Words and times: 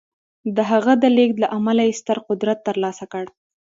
د 0.55 0.57
هغه 0.71 0.93
د 1.01 1.03
لېږد 1.15 1.37
له 1.43 1.47
امله 1.57 1.81
یې 1.87 1.97
ستر 2.01 2.17
قدرت 2.27 2.57
ترلاسه 2.67 3.05
کړ 3.13 3.25